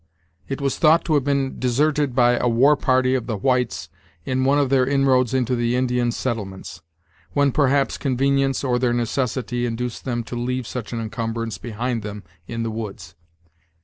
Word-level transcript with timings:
It 0.49 0.59
was 0.59 0.79
thought 0.79 1.05
to 1.05 1.13
have 1.13 1.23
been 1.23 1.59
deserted 1.59 2.15
by 2.15 2.35
a 2.35 2.47
war 2.47 2.75
party 2.75 3.13
of 3.13 3.27
the 3.27 3.37
whites 3.37 3.87
in 4.25 4.43
one 4.45 4.57
of 4.57 4.71
their 4.71 4.83
inroads 4.83 5.31
into 5.31 5.55
the 5.55 5.75
Indian 5.75 6.11
settlements, 6.11 6.81
when, 7.33 7.51
perhaps, 7.51 7.99
convenience 7.99 8.63
or 8.63 8.79
their 8.79 8.93
necessity 8.93 9.63
induced 9.67 10.03
them 10.03 10.23
to 10.23 10.35
leave 10.35 10.65
such 10.65 10.91
an 10.91 10.99
incumberance 10.99 11.59
behind 11.59 12.01
them 12.01 12.23
in 12.47 12.63
the 12.63 12.71
woods. 12.71 13.13